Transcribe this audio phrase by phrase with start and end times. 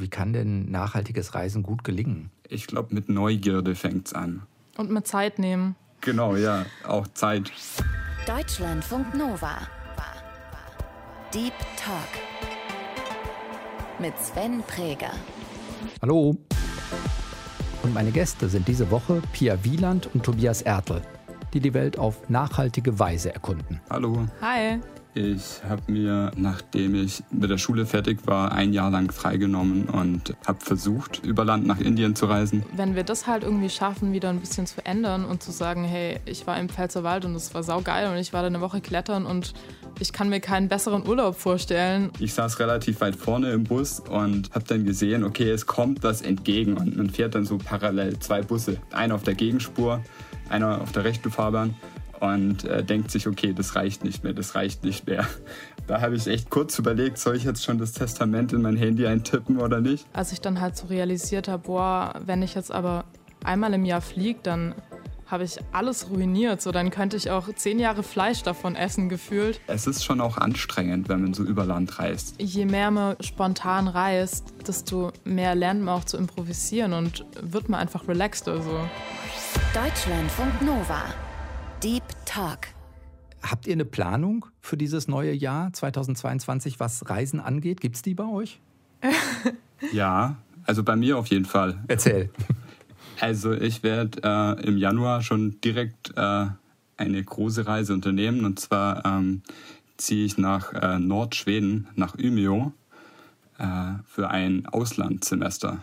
[0.00, 2.30] Wie kann denn nachhaltiges Reisen gut gelingen?
[2.48, 4.42] Ich glaube, mit Neugierde fängt es an.
[4.78, 5.76] Und mit Zeit nehmen.
[6.00, 7.52] Genau, ja, auch Zeit.
[8.26, 9.58] Deutschlandfunk Nova.
[11.34, 12.08] Deep Talk.
[14.00, 15.12] Mit Sven Präger.
[16.02, 16.36] Hallo.
[17.82, 21.02] Und meine Gäste sind diese Woche Pia Wieland und Tobias Ertl,
[21.52, 23.80] die die Welt auf nachhaltige Weise erkunden.
[23.88, 24.26] Hallo.
[24.40, 24.80] Hi.
[25.14, 30.36] Ich habe mir, nachdem ich mit der Schule fertig war, ein Jahr lang freigenommen und
[30.46, 32.64] habe versucht, über Land nach Indien zu reisen.
[32.76, 36.20] Wenn wir das halt irgendwie schaffen, wieder ein bisschen zu ändern und zu sagen, hey,
[36.26, 39.26] ich war im Pfälzerwald und es war saugeil und ich war da eine Woche klettern
[39.26, 39.52] und
[39.98, 42.10] ich kann mir keinen besseren Urlaub vorstellen.
[42.20, 46.22] Ich saß relativ weit vorne im Bus und habe dann gesehen, okay, es kommt was
[46.22, 48.78] entgegen und man fährt dann so parallel zwei Busse.
[48.92, 50.02] Einer auf der Gegenspur,
[50.48, 51.74] einer auf der rechten Fahrbahn
[52.20, 55.26] und äh, denkt sich, okay, das reicht nicht mehr, das reicht nicht mehr.
[55.86, 59.08] Da habe ich echt kurz überlegt, soll ich jetzt schon das Testament in mein Handy
[59.08, 60.06] eintippen oder nicht?
[60.12, 63.06] Als ich dann halt so realisiert habe, boah, wenn ich jetzt aber
[63.42, 64.76] einmal im Jahr fliege, dann
[65.30, 66.60] habe ich alles ruiniert.
[66.60, 69.60] So, dann könnte ich auch zehn Jahre Fleisch davon essen, gefühlt.
[69.66, 72.36] Es ist schon auch anstrengend, wenn man so über Land reist.
[72.38, 77.80] Je mehr man spontan reist, desto mehr lernt man auch zu improvisieren und wird man
[77.80, 78.60] einfach relaxter.
[78.60, 78.80] So.
[79.74, 81.04] Deutschlandfunk Nova.
[81.82, 82.68] Deep Talk.
[83.42, 87.80] Habt ihr eine Planung für dieses neue Jahr 2022, was Reisen angeht?
[87.80, 88.60] Gibt es die bei euch?
[89.92, 91.82] ja, also bei mir auf jeden Fall.
[91.88, 92.30] Erzähl.
[93.18, 96.46] Also ich werde äh, im Januar schon direkt äh,
[96.96, 99.42] eine große Reise unternehmen und zwar ähm,
[99.98, 102.72] ziehe ich nach äh, Nordschweden, nach Umeå
[103.58, 103.66] äh,
[104.06, 105.82] für ein Auslandssemester.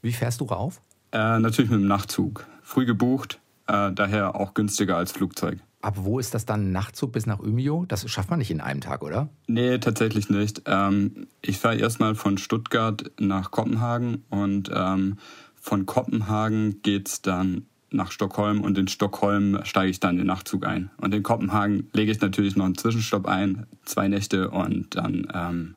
[0.00, 0.80] Wie fährst du rauf?
[1.10, 2.46] Äh, natürlich mit dem Nachtzug.
[2.62, 5.58] Früh gebucht, äh, daher auch günstiger als Flugzeug.
[5.82, 7.84] Ab wo ist das dann Nachtzug bis nach Umeå?
[7.86, 9.28] Das schafft man nicht in einem Tag, oder?
[9.46, 10.62] Nee, tatsächlich nicht.
[10.66, 15.18] Ähm, ich fahre erstmal von Stuttgart nach Kopenhagen und ähm,
[15.60, 20.26] von Kopenhagen geht es dann nach Stockholm und in Stockholm steige ich dann in den
[20.26, 20.90] Nachtzug ein.
[20.98, 25.74] Und in Kopenhagen lege ich natürlich noch einen Zwischenstopp ein, zwei Nächte und dann ähm,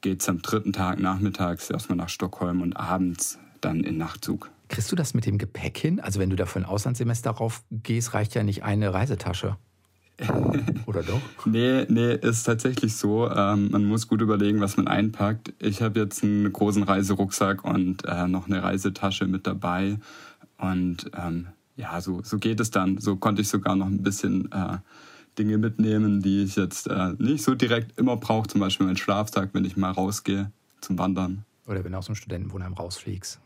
[0.00, 4.50] geht es am dritten Tag nachmittags erstmal nach Stockholm und abends dann in Nachtzug.
[4.72, 6.00] Kriegst du das mit dem Gepäck hin?
[6.00, 9.58] Also wenn du da für ein Auslandssemester rauf gehst, reicht ja nicht eine Reisetasche.
[10.86, 11.20] Oder doch?
[11.44, 13.30] nee, nee, ist tatsächlich so.
[13.30, 15.52] Ähm, man muss gut überlegen, was man einpackt.
[15.58, 19.98] Ich habe jetzt einen großen Reiserucksack und äh, noch eine Reisetasche mit dabei.
[20.56, 22.96] Und ähm, ja, so, so geht es dann.
[22.96, 24.78] So konnte ich sogar noch ein bisschen äh,
[25.38, 28.48] Dinge mitnehmen, die ich jetzt äh, nicht so direkt immer brauche.
[28.48, 30.50] Zum Beispiel meinen Schlafsack, wenn ich mal rausgehe
[30.80, 31.44] zum Wandern.
[31.66, 33.40] Oder wenn du aus dem Studentenwohnheim rausfliegst.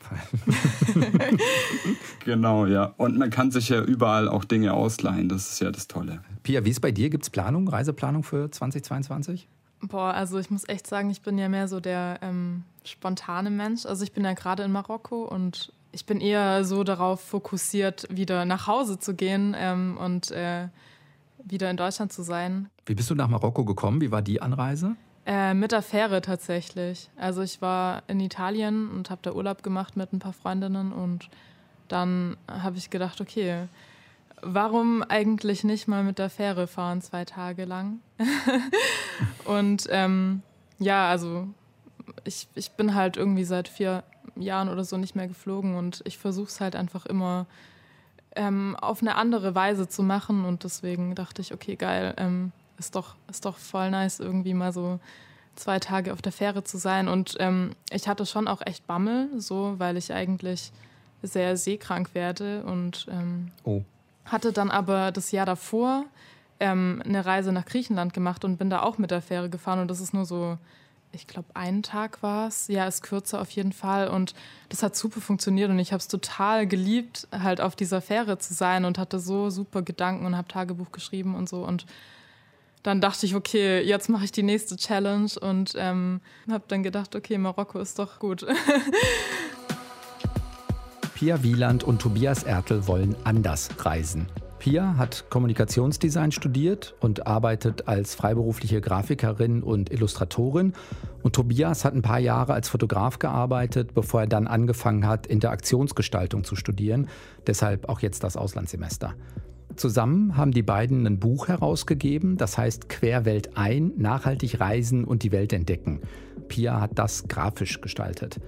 [2.25, 2.95] genau, ja.
[2.97, 5.29] Und man kann sich ja überall auch Dinge ausleihen.
[5.29, 6.21] Das ist ja das Tolle.
[6.43, 7.11] Pia, wie ist bei dir?
[7.11, 9.49] Gibt es Planung, Reiseplanung für 2022?
[9.83, 13.85] Boah, also ich muss echt sagen, ich bin ja mehr so der ähm, spontane Mensch.
[13.85, 18.47] Also ich bin ja gerade in Marokko und ich bin eher so darauf fokussiert, wieder
[18.47, 20.69] nach Hause zu gehen ähm, und äh,
[21.45, 22.71] wieder in Deutschland zu sein.
[22.87, 24.01] Wie bist du nach Marokko gekommen?
[24.01, 24.97] Wie war die Anreise?
[25.27, 27.11] Äh, mit der Fähre tatsächlich.
[27.17, 31.29] Also ich war in Italien und habe da Urlaub gemacht mit ein paar Freundinnen und
[31.89, 33.67] dann habe ich gedacht, okay,
[34.41, 37.99] warum eigentlich nicht mal mit der Fähre fahren zwei Tage lang?
[39.45, 40.43] und ähm,
[40.79, 41.49] ja, also
[42.23, 44.05] ich, ich bin halt irgendwie seit vier
[44.37, 47.47] Jahren oder so nicht mehr geflogen und ich versuche es halt einfach immer
[48.37, 52.95] ähm, auf eine andere Weise zu machen und deswegen dachte ich, okay, geil, ähm, ist
[52.95, 55.01] doch, ist doch voll nice, irgendwie mal so
[55.57, 57.09] zwei Tage auf der Fähre zu sein.
[57.09, 60.73] Und ähm, ich hatte schon auch echt Bammel, so, weil ich eigentlich
[61.23, 63.83] sehr seekrank werde und ähm, oh.
[64.27, 66.05] hatte dann aber das Jahr davor
[66.61, 69.91] ähm, eine Reise nach Griechenland gemacht und bin da auch mit der Fähre gefahren und
[69.91, 70.59] das ist nur so,
[71.13, 72.69] ich glaube, einen Tag war es.
[72.69, 74.35] Ja, ist kürzer auf jeden Fall und
[74.69, 78.55] das hat super funktioniert und ich habe es total geliebt, halt auf dieser Fähre zu
[78.55, 81.87] sein und hatte so super Gedanken und habe Tagebuch geschrieben und so und
[82.87, 87.17] dann dachte ich, okay, jetzt mache ich die nächste Challenge und ähm, habe dann gedacht,
[87.17, 88.47] okay, Marokko ist doch gut.
[91.15, 94.29] Pia Wieland und Tobias Ertel wollen anders reisen.
[94.61, 100.73] Pia hat Kommunikationsdesign studiert und arbeitet als freiberufliche Grafikerin und Illustratorin.
[101.23, 106.45] Und Tobias hat ein paar Jahre als Fotograf gearbeitet, bevor er dann angefangen hat, Interaktionsgestaltung
[106.45, 107.09] zu studieren.
[107.47, 109.15] Deshalb auch jetzt das Auslandssemester.
[109.77, 115.33] Zusammen haben die beiden ein Buch herausgegeben, das heißt Querwelt ein, nachhaltig reisen und die
[115.33, 116.01] Welt entdecken.
[116.49, 118.41] Pia hat das grafisch gestaltet.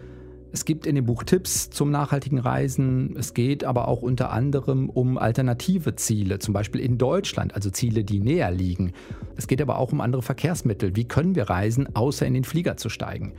[0.50, 3.14] Es gibt in dem Buch Tipps zum nachhaltigen Reisen.
[3.18, 8.02] Es geht aber auch unter anderem um alternative Ziele, zum Beispiel in Deutschland, also Ziele,
[8.02, 8.92] die näher liegen.
[9.36, 10.96] Es geht aber auch um andere Verkehrsmittel.
[10.96, 13.34] Wie können wir reisen, außer in den Flieger zu steigen?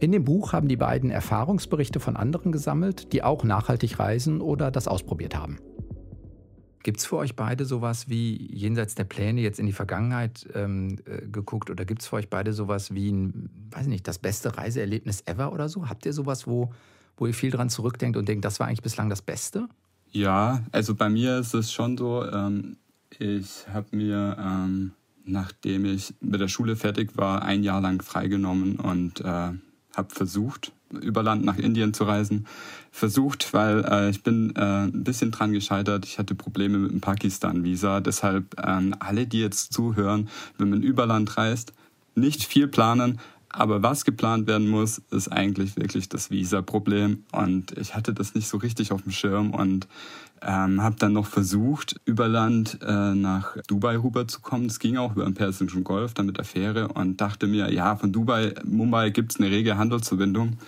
[0.00, 4.72] In dem Buch haben die beiden Erfahrungsberichte von anderen gesammelt, die auch nachhaltig reisen oder
[4.72, 5.58] das ausprobiert haben.
[6.82, 10.98] Gibt es für euch beide sowas wie jenseits der Pläne jetzt in die Vergangenheit ähm,
[11.04, 14.56] äh, geguckt oder gibt es für euch beide sowas wie ein, weiß nicht, das beste
[14.56, 15.88] Reiseerlebnis ever oder so?
[15.88, 16.72] Habt ihr sowas, wo,
[17.16, 19.68] wo ihr viel dran zurückdenkt und denkt, das war eigentlich bislang das Beste?
[20.10, 22.78] Ja, also bei mir ist es schon so, ähm,
[23.18, 24.92] ich habe mir, ähm,
[25.24, 30.72] nachdem ich mit der Schule fertig war, ein Jahr lang freigenommen und äh, habe versucht,
[30.90, 32.46] über Land nach Indien zu reisen.
[32.92, 36.04] Versucht, weil äh, ich bin äh, ein bisschen dran gescheitert.
[36.04, 38.00] Ich hatte Probleme mit dem Pakistan-Visa.
[38.00, 40.28] Deshalb äh, alle, die jetzt zuhören,
[40.58, 41.72] wenn man über Land reist,
[42.14, 43.20] nicht viel planen,
[43.52, 47.24] aber was geplant werden muss, ist eigentlich wirklich das Visa-Problem.
[47.32, 49.88] Und ich hatte das nicht so richtig auf dem Schirm und
[50.40, 54.66] ähm, habe dann noch versucht, über Land äh, nach Dubai rüberzukommen.
[54.66, 57.96] Es ging auch über den Persischen Golf, dann mit der Fähre und dachte mir, ja,
[57.96, 60.58] von Dubai, Mumbai gibt es eine rege Handelsverbindung.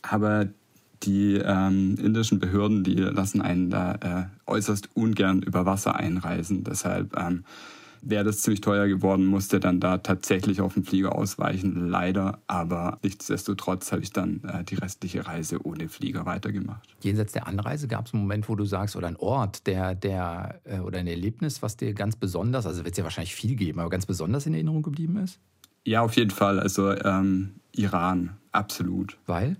[0.00, 0.48] Aber
[1.04, 6.64] die ähm, indischen Behörden, die lassen einen da äh, äußerst ungern über Wasser einreisen.
[6.64, 7.44] Deshalb ähm,
[8.06, 12.38] wäre das ziemlich teuer geworden, musste dann da tatsächlich auf den Flieger ausweichen, leider.
[12.46, 16.94] Aber nichtsdestotrotz habe ich dann äh, die restliche Reise ohne Flieger weitergemacht.
[17.00, 20.60] Jenseits der Anreise gab es einen Moment, wo du sagst, oder ein Ort, der, der,
[20.64, 23.80] äh, oder ein Erlebnis, was dir ganz besonders, also wird es ja wahrscheinlich viel geben,
[23.80, 25.38] aber ganz besonders in Erinnerung geblieben ist?
[25.84, 26.60] Ja, auf jeden Fall.
[26.60, 29.18] Also ähm, Iran, absolut.
[29.26, 29.56] Weil?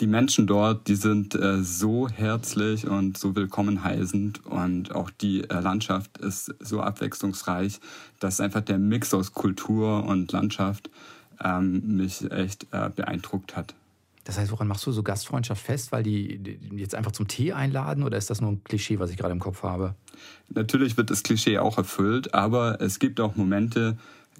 [0.00, 5.48] Die Menschen dort, die sind äh, so herzlich und so willkommen heißend und auch die
[5.48, 7.80] äh, Landschaft ist so abwechslungsreich,
[8.20, 10.90] dass einfach der Mix aus Kultur und Landschaft
[11.42, 13.74] ähm, mich echt äh, beeindruckt hat.
[14.24, 15.92] Das heißt, woran machst du so Gastfreundschaft fest?
[15.92, 19.10] Weil die, die jetzt einfach zum Tee einladen oder ist das nur ein Klischee, was
[19.10, 19.94] ich gerade im Kopf habe?
[20.48, 23.96] Natürlich wird das Klischee auch erfüllt, aber es gibt auch Momente,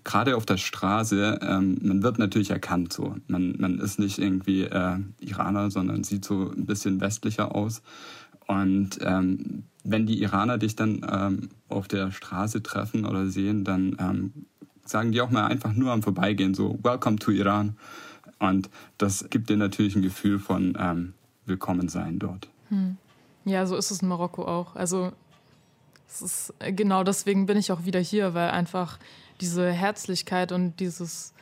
[0.06, 3.16] gerade auf der Straße, ähm, man wird natürlich erkannt so.
[3.26, 7.82] Man, man ist nicht irgendwie äh, Iraner, sondern sieht so ein bisschen westlicher aus.
[8.46, 13.96] Und ähm, wenn die Iraner dich dann ähm, auf der Straße treffen oder sehen, dann
[13.98, 14.32] ähm,
[14.84, 17.76] sagen die auch mal einfach nur am Vorbeigehen so, Welcome to Iran.
[18.38, 21.14] Und das gibt dir natürlich ein Gefühl von ähm,
[21.46, 22.48] Willkommensein dort.
[22.68, 22.96] Hm.
[23.44, 24.76] Ja, so ist es in Marokko auch.
[24.76, 25.12] Also
[26.08, 28.98] es ist, genau deswegen bin ich auch wieder hier, weil einfach
[29.40, 31.32] diese Herzlichkeit und dieses,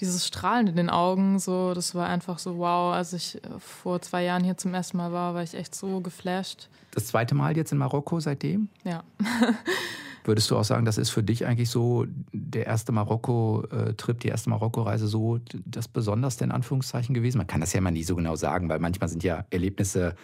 [0.00, 2.94] dieses Strahlen in den Augen, so, das war einfach so wow.
[2.94, 6.68] Als ich vor zwei Jahren hier zum ersten Mal war, war ich echt so geflasht.
[6.92, 8.68] Das zweite Mal jetzt in Marokko seitdem?
[8.84, 9.02] Ja.
[10.24, 14.50] Würdest du auch sagen, das ist für dich eigentlich so der erste Marokko-Trip, die erste
[14.50, 17.38] Marokko-Reise so das Besonderste in Anführungszeichen gewesen?
[17.38, 20.14] Man kann das ja immer nie so genau sagen, weil manchmal sind ja Erlebnisse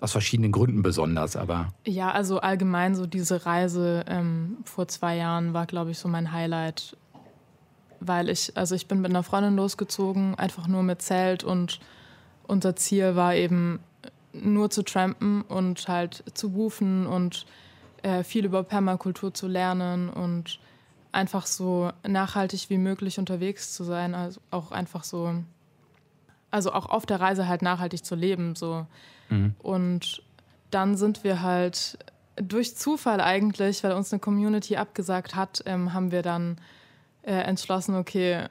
[0.00, 1.72] aus verschiedenen Gründen besonders, aber.
[1.86, 6.32] Ja, also allgemein so diese Reise ähm, vor zwei Jahren war, glaube ich, so mein
[6.32, 6.96] Highlight.
[8.00, 11.78] Weil ich, also ich bin mit einer Freundin losgezogen, einfach nur mit Zelt und
[12.48, 13.78] unser Ziel war eben
[14.32, 17.46] nur zu trampen und halt zu bufen und
[18.02, 20.58] äh, viel über Permakultur zu lernen und
[21.12, 25.34] einfach so nachhaltig wie möglich unterwegs zu sein, also auch einfach so,
[26.52, 28.86] also auch auf der Reise halt nachhaltig zu leben, so
[29.32, 29.54] Mhm.
[29.58, 30.22] Und
[30.70, 31.98] dann sind wir halt
[32.36, 36.56] durch Zufall eigentlich, weil uns eine Community abgesagt hat, ähm, haben wir dann
[37.22, 38.46] äh, entschlossen, okay,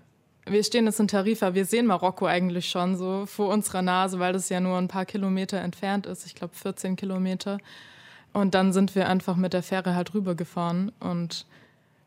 [0.45, 4.33] wir stehen jetzt in Tarifa, wir sehen Marokko eigentlich schon so vor unserer Nase, weil
[4.33, 7.59] das ja nur ein paar Kilometer entfernt ist, ich glaube 14 Kilometer.
[8.33, 11.45] Und dann sind wir einfach mit der Fähre halt rübergefahren und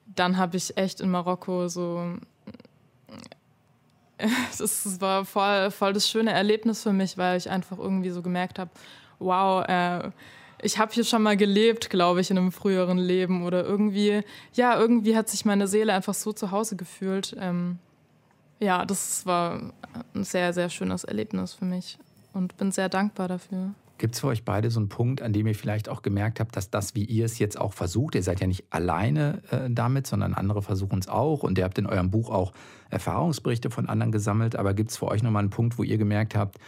[0.07, 2.17] dann habe ich echt in Marokko so
[4.59, 8.59] das war voll, voll das schöne Erlebnis für mich, weil ich einfach irgendwie so gemerkt
[8.59, 8.71] habe,
[9.19, 10.11] wow, äh,
[10.63, 14.23] ich habe hier schon mal gelebt, glaube ich, in einem früheren Leben oder irgendwie,
[14.55, 17.37] ja, irgendwie hat sich meine Seele einfach so zu Hause gefühlt.
[17.39, 17.79] Ähm,
[18.61, 19.73] ja, das war
[20.15, 21.99] ein sehr, sehr schönes Erlebnis für mich
[22.33, 23.75] und bin sehr dankbar dafür.
[23.97, 26.57] Gibt es für euch beide so einen Punkt, an dem ihr vielleicht auch gemerkt habt,
[26.57, 30.07] dass das, wie ihr es jetzt auch versucht, ihr seid ja nicht alleine äh, damit,
[30.07, 32.53] sondern andere versuchen es auch und ihr habt in eurem Buch auch
[32.91, 36.35] Erfahrungsberichte von anderen gesammelt, aber gibt es für euch nochmal einen Punkt, wo ihr gemerkt
[36.35, 36.59] habt,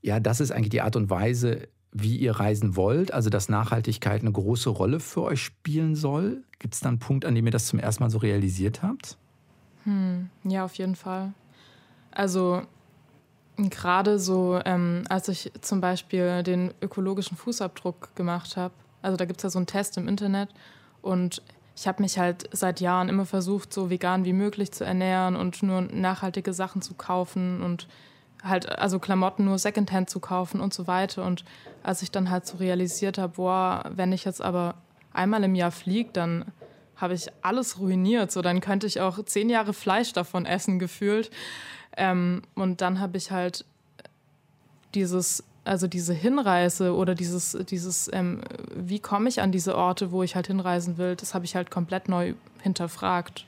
[0.00, 4.20] ja, das ist eigentlich die Art und Weise, wie ihr reisen wollt, also dass Nachhaltigkeit
[4.20, 6.44] eine große Rolle für euch spielen soll?
[6.58, 9.18] Gibt es da einen Punkt, an dem ihr das zum ersten Mal so realisiert habt?
[9.84, 11.32] Hm, ja, auf jeden Fall.
[12.10, 12.62] Also
[13.56, 19.38] Gerade so, ähm, als ich zum Beispiel den ökologischen Fußabdruck gemacht habe, also da gibt
[19.40, 20.50] es ja so einen Test im Internet
[21.00, 21.42] und
[21.76, 25.62] ich habe mich halt seit Jahren immer versucht, so vegan wie möglich zu ernähren und
[25.62, 27.86] nur nachhaltige Sachen zu kaufen und
[28.42, 31.24] halt, also Klamotten nur Secondhand zu kaufen und so weiter.
[31.24, 31.44] Und
[31.82, 34.76] als ich dann halt so realisiert habe, boah, wenn ich jetzt aber
[35.12, 36.46] einmal im Jahr fliege, dann
[36.96, 38.32] habe ich alles ruiniert.
[38.32, 41.30] So, dann könnte ich auch zehn Jahre Fleisch davon essen, gefühlt
[41.96, 43.64] Ähm, und dann habe ich halt
[44.94, 48.40] dieses, also diese Hinreise oder dieses, dieses, ähm,
[48.74, 51.70] wie komme ich an diese Orte, wo ich halt hinreisen will, das habe ich halt
[51.70, 53.46] komplett neu hinterfragt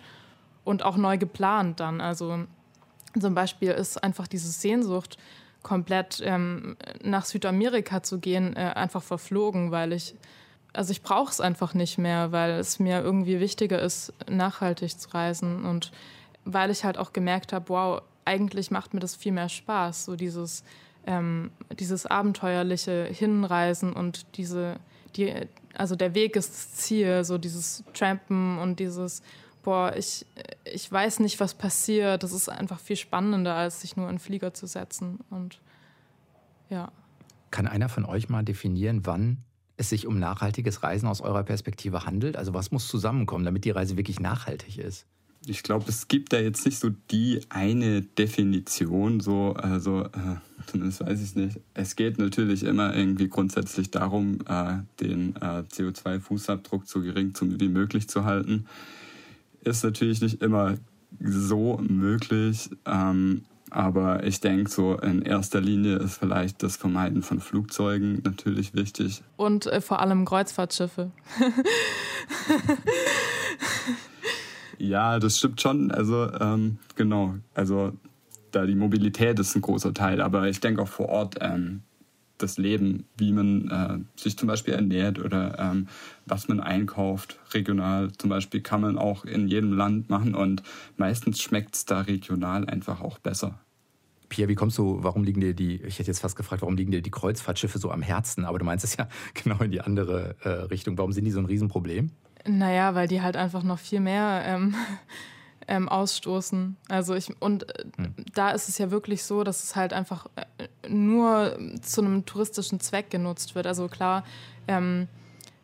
[0.64, 2.00] und auch neu geplant dann.
[2.00, 2.44] Also
[3.18, 5.18] zum Beispiel ist einfach diese Sehnsucht,
[5.62, 10.14] komplett ähm, nach Südamerika zu gehen, äh, einfach verflogen, weil ich,
[10.72, 15.10] also ich brauche es einfach nicht mehr, weil es mir irgendwie wichtiger ist, nachhaltig zu
[15.10, 15.90] reisen und
[16.44, 20.14] weil ich halt auch gemerkt habe, wow, eigentlich macht mir das viel mehr Spaß, so
[20.14, 20.62] dieses,
[21.06, 24.76] ähm, dieses abenteuerliche Hinreisen und diese,
[25.16, 25.32] die,
[25.74, 29.22] also der Weg ist das Ziel, so dieses Trampen und dieses
[29.68, 30.24] boah, ich,
[30.64, 32.22] ich weiß nicht, was passiert.
[32.22, 35.18] Das ist einfach viel spannender, als sich nur in Flieger zu setzen.
[35.28, 35.60] Und
[36.70, 36.90] ja.
[37.50, 39.44] Kann einer von euch mal definieren, wann
[39.76, 42.38] es sich um nachhaltiges Reisen aus eurer Perspektive handelt?
[42.38, 45.06] Also was muss zusammenkommen, damit die Reise wirklich nachhaltig ist?
[45.46, 51.00] Ich glaube, es gibt da jetzt nicht so die eine Definition, so, also äh, zumindest
[51.00, 51.60] weiß ich es nicht.
[51.74, 58.08] Es geht natürlich immer irgendwie grundsätzlich darum, äh, den äh, CO2-Fußabdruck so gering wie möglich
[58.08, 58.66] zu halten
[59.68, 60.76] ist natürlich nicht immer
[61.20, 62.70] so möglich.
[62.86, 68.74] Ähm, aber ich denke, so in erster Linie ist vielleicht das Vermeiden von Flugzeugen natürlich
[68.74, 69.22] wichtig.
[69.36, 71.10] Und äh, vor allem Kreuzfahrtschiffe.
[74.78, 75.90] ja, das stimmt schon.
[75.90, 77.92] Also ähm, genau, also
[78.50, 80.20] da die Mobilität ist ein großer Teil.
[80.20, 81.82] Aber ich denke auch vor Ort ähm,
[82.38, 85.88] das Leben, wie man äh, sich zum Beispiel ernährt oder ähm,
[86.26, 87.38] was man einkauft.
[87.52, 90.62] Regional zum Beispiel kann man auch in jedem Land machen und
[90.96, 93.58] meistens schmeckt es da regional einfach auch besser.
[94.28, 96.90] Pierre, wie kommst du, warum liegen dir die, ich hätte jetzt fast gefragt, warum liegen
[96.90, 98.44] dir die Kreuzfahrtschiffe so am Herzen?
[98.44, 100.98] Aber du meinst es ja genau in die andere äh, Richtung.
[100.98, 102.10] Warum sind die so ein Riesenproblem?
[102.46, 104.74] Naja, weil die halt einfach noch viel mehr ähm,
[105.68, 106.76] ähm, ausstoßen.
[106.88, 108.14] Also ich und äh, hm.
[108.34, 112.80] da ist es ja wirklich so, dass es halt einfach äh, nur zu einem touristischen
[112.80, 113.66] Zweck genutzt wird.
[113.66, 114.24] Also klar,
[114.66, 115.08] ähm,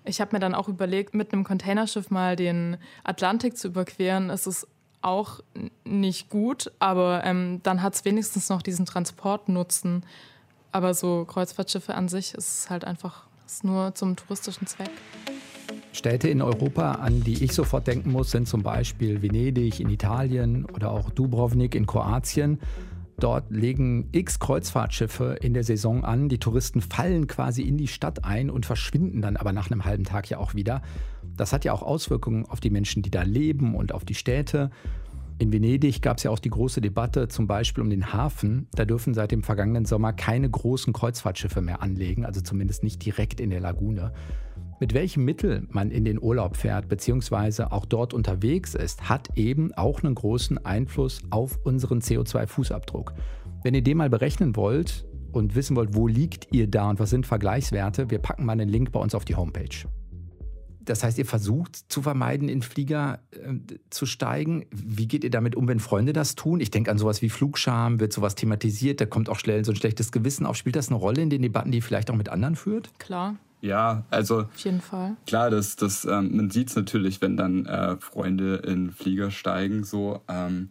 [0.05, 4.29] ich habe mir dann auch überlegt, mit einem Containerschiff mal den Atlantik zu überqueren.
[4.29, 4.67] Es ist
[5.01, 5.41] auch
[5.85, 10.05] nicht gut, aber ähm, dann hat es wenigstens noch diesen Transportnutzen.
[10.73, 14.91] Aber so Kreuzfahrtschiffe an sich ist halt einfach ist nur zum touristischen Zweck.
[15.93, 20.65] Städte in Europa, an die ich sofort denken muss, sind zum Beispiel Venedig in Italien
[20.65, 22.59] oder auch Dubrovnik in Kroatien.
[23.19, 26.29] Dort legen x Kreuzfahrtschiffe in der Saison an.
[26.29, 30.05] Die Touristen fallen quasi in die Stadt ein und verschwinden dann aber nach einem halben
[30.05, 30.83] Tag ja auch wieder.
[31.37, 34.71] Das hat ja auch Auswirkungen auf die Menschen, die da leben und auf die Städte.
[35.39, 38.69] In Venedig gab es ja auch die große Debatte zum Beispiel um den Hafen.
[38.73, 43.41] Da dürfen seit dem vergangenen Sommer keine großen Kreuzfahrtschiffe mehr anlegen, also zumindest nicht direkt
[43.41, 44.13] in der Lagune.
[44.81, 47.65] Mit welchem Mittel man in den Urlaub fährt bzw.
[47.65, 53.13] auch dort unterwegs ist, hat eben auch einen großen Einfluss auf unseren CO2-Fußabdruck.
[53.63, 57.11] Wenn ihr den mal berechnen wollt und wissen wollt, wo liegt ihr da und was
[57.11, 59.87] sind Vergleichswerte, wir packen mal einen Link bei uns auf die Homepage.
[60.85, 63.55] Das heißt, ihr versucht zu vermeiden, in Flieger äh,
[63.89, 64.67] zu steigen.
[64.71, 66.61] Wie geht ihr damit um, wenn Freunde das tun?
[66.61, 69.77] Ich denke an sowas wie Flugscham, wird sowas thematisiert, da kommt auch schnell so ein
[69.77, 70.57] schlechtes Gewissen auf.
[70.57, 72.91] Spielt das eine Rolle in den Debatten, die ihr vielleicht auch mit anderen führt?
[72.99, 73.37] Klar.
[73.65, 75.17] Ja, also auf jeden Fall.
[75.27, 79.85] Klar, das, das, ähm, man sieht es natürlich, wenn dann äh, Freunde in Flieger steigen,
[79.85, 80.21] so.
[80.29, 80.69] Ähm,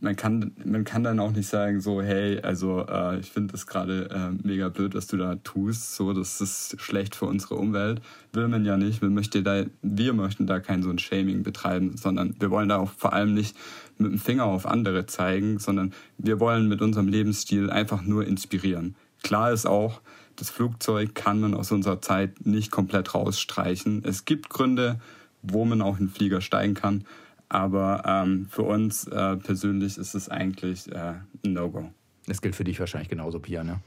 [0.00, 3.66] man kann, man kann dann auch nicht sagen, so, hey, also äh, ich finde das
[3.66, 8.00] gerade äh, mega blöd, was du da tust, so, das ist schlecht für unsere Umwelt.
[8.32, 9.02] Will man ja nicht.
[9.02, 12.76] Wir, möchte da, wir möchten da kein so ein Shaming betreiben, sondern wir wollen da
[12.76, 13.56] auch vor allem nicht
[13.96, 18.94] mit dem Finger auf andere zeigen, sondern wir wollen mit unserem Lebensstil einfach nur inspirieren.
[19.24, 20.00] Klar ist auch,
[20.38, 24.04] das Flugzeug kann man aus unserer Zeit nicht komplett rausstreichen.
[24.04, 25.00] Es gibt Gründe,
[25.42, 27.04] wo man auch in den Flieger steigen kann,
[27.48, 31.14] aber ähm, für uns äh, persönlich ist es eigentlich äh,
[31.44, 31.90] ein No-Go.
[32.26, 33.80] Das gilt für dich wahrscheinlich genauso, Pia, ne?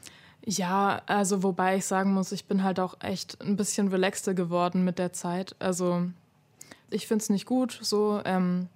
[0.43, 4.84] Ja, also wobei ich sagen muss, ich bin halt auch echt ein bisschen relaxter geworden
[4.84, 5.55] mit der Zeit.
[5.60, 6.08] Also
[6.89, 8.67] ich finde es nicht gut so, ähm,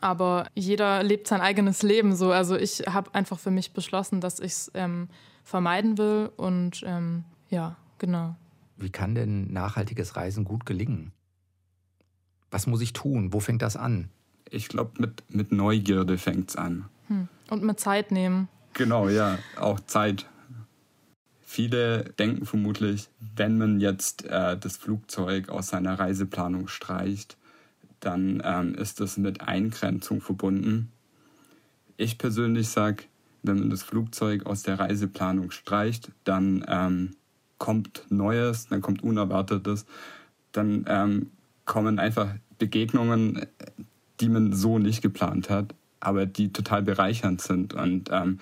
[0.00, 2.32] aber jeder lebt sein eigenes Leben so.
[2.32, 5.08] Also ich habe einfach für mich beschlossen, dass ich es ähm,
[5.44, 6.30] vermeiden will.
[6.36, 8.36] Und ähm, ja, genau.
[8.76, 11.12] Wie kann denn nachhaltiges Reisen gut gelingen?
[12.50, 13.32] Was muss ich tun?
[13.32, 14.08] Wo fängt das an?
[14.50, 16.86] Ich glaube, mit, mit Neugierde fängt es an.
[17.08, 17.28] Hm.
[17.50, 18.48] Und mit Zeit nehmen.
[18.72, 20.26] Genau, ja, auch Zeit.
[21.40, 27.36] Viele denken vermutlich, wenn man jetzt äh, das Flugzeug aus seiner Reiseplanung streicht,
[28.00, 30.90] dann ähm, ist das mit Eingrenzung verbunden.
[31.96, 33.04] Ich persönlich sage,
[33.42, 37.16] wenn man das Flugzeug aus der Reiseplanung streicht, dann ähm,
[37.58, 39.86] kommt Neues, dann kommt Unerwartetes,
[40.52, 41.30] dann ähm,
[41.64, 43.46] kommen einfach Begegnungen,
[44.20, 45.74] die man so nicht geplant hat.
[46.00, 47.74] aber die total bereichernd sind.
[47.74, 48.38] Und ähm,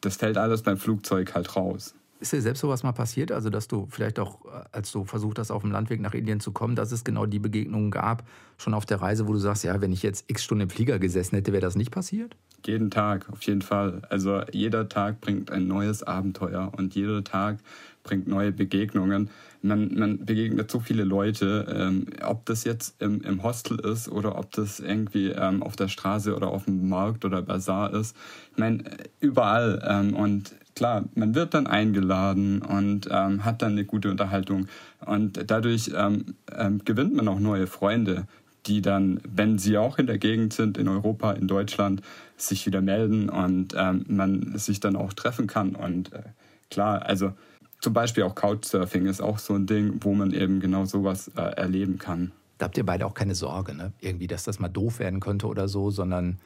[0.00, 1.94] das fällt alles beim Flugzeug halt raus.
[2.22, 3.32] Ist dir selbst sowas mal passiert?
[3.32, 6.38] Also, dass du vielleicht auch, äh, als du versucht hast, auf dem Landweg nach Indien
[6.38, 8.22] zu kommen, dass es genau die Begegnungen gab,
[8.58, 11.00] schon auf der Reise, wo du sagst, ja, wenn ich jetzt x Stunden im Flieger
[11.00, 12.36] gesessen hätte, wäre das nicht passiert?
[12.64, 14.02] Jeden Tag, auf jeden Fall.
[14.08, 17.58] Also, jeder Tag bringt ein neues Abenteuer und jeder Tag
[18.04, 19.28] bringt neue Begegnungen.
[19.60, 24.38] Man, man begegnet so viele Leute, ähm, ob das jetzt im, im Hostel ist oder
[24.38, 28.16] ob das irgendwie ähm, auf der Straße oder auf dem Markt oder Bazar ist.
[28.52, 28.84] Ich meine,
[29.18, 29.82] überall.
[29.88, 34.68] Ähm, und klar, man wird dann eingeladen und ähm, hat dann eine gute Unterhaltung.
[35.04, 38.26] Und dadurch ähm, ähm, gewinnt man auch neue Freunde,
[38.66, 42.02] die dann, wenn sie auch in der Gegend sind, in Europa, in Deutschland,
[42.36, 45.74] sich wieder melden und ähm, man sich dann auch treffen kann.
[45.74, 46.22] Und äh,
[46.70, 47.32] klar, also
[47.80, 51.40] zum Beispiel auch Couchsurfing ist auch so ein Ding, wo man eben genau sowas äh,
[51.40, 52.32] erleben kann.
[52.58, 53.92] Da habt ihr beide auch keine Sorge, ne?
[54.00, 56.38] Irgendwie, dass das mal doof werden könnte oder so, sondern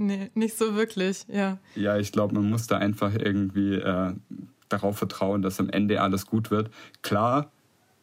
[0.00, 1.58] Nee, nicht so wirklich, ja.
[1.74, 4.14] Ja, ich glaube, man muss da einfach irgendwie äh,
[4.70, 6.70] darauf vertrauen, dass am Ende alles gut wird.
[7.02, 7.50] Klar,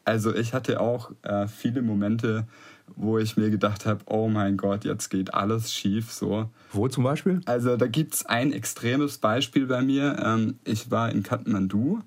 [0.06, 2.46] also ich hatte auch äh, viele Momente,
[2.96, 6.52] wo ich mir gedacht habe, oh mein Gott, jetzt geht alles schief so.
[6.72, 7.42] Wo zum Beispiel?
[7.46, 10.18] Also da gibt es ein extremes Beispiel bei mir.
[10.24, 12.04] Ähm, ich war in Kathmandu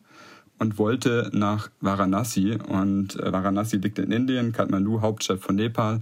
[0.61, 6.01] und wollte nach Varanasi und äh, Varanasi liegt in Indien, Kathmandu, Hauptstadt von Nepal.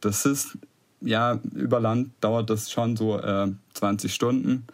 [0.00, 0.56] Das ist
[1.00, 4.66] ja, über Land dauert das schon so äh, 20 Stunden.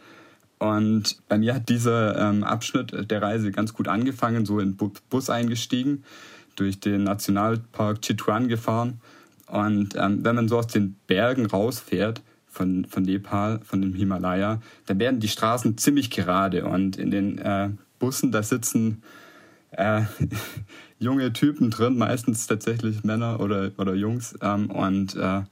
[0.59, 4.93] Und bei mir hat dieser ähm, Abschnitt der Reise ganz gut angefangen, so in Bu
[5.11, 6.05] Bus eingestiegen,
[6.55, 9.01] durch den Nationalpark Chitwan gefahren.
[9.49, 14.61] Und ähm, wenn man so aus den Bergen rausfährt, von, von Nepal, von dem Himalaya,
[14.87, 16.67] dann werden die Straßen ziemlich gerade.
[16.67, 19.03] Und in den äh, Bussen, da sitzen
[19.71, 20.03] äh,
[20.99, 24.39] junge Typen drin, meistens tatsächlich Männer oder, oder Jungs.
[24.43, 25.43] Ähm, und äh,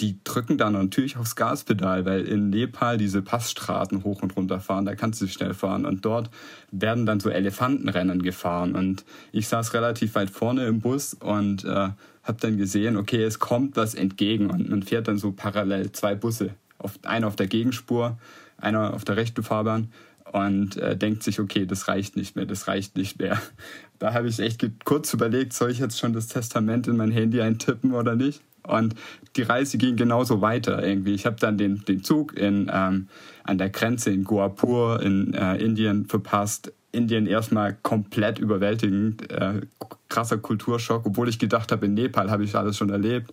[0.00, 4.84] die drücken dann natürlich aufs Gaspedal, weil in Nepal diese Passstraßen hoch und runter fahren,
[4.84, 5.86] da kannst du schnell fahren.
[5.86, 6.30] Und dort
[6.70, 8.74] werden dann so Elefantenrennen gefahren.
[8.74, 11.90] Und ich saß relativ weit vorne im Bus und äh,
[12.22, 14.50] habe dann gesehen, okay, es kommt was entgegen.
[14.50, 16.50] Und man fährt dann so parallel zwei Busse.
[16.78, 18.18] Auf, einer auf der Gegenspur,
[18.58, 19.90] einer auf der rechten Fahrbahn
[20.32, 23.40] und äh, denkt sich, okay, das reicht nicht mehr, das reicht nicht mehr.
[23.98, 27.40] Da habe ich echt kurz überlegt, soll ich jetzt schon das Testament in mein Handy
[27.40, 28.42] eintippen oder nicht?
[28.66, 28.94] Und
[29.36, 31.14] die Reise ging genauso weiter irgendwie.
[31.14, 33.08] Ich habe dann den, den Zug in, ähm,
[33.44, 36.72] an der Grenze in Goapur in äh, Indien verpasst.
[36.92, 39.60] Indien erstmal komplett überwältigend, äh,
[40.08, 43.32] krasser Kulturschock, obwohl ich gedacht habe, in Nepal habe ich alles schon erlebt.